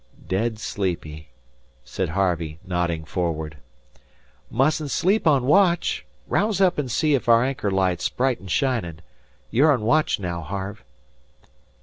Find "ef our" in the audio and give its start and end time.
7.15-7.43